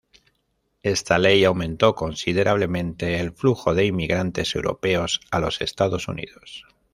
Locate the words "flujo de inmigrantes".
3.33-4.55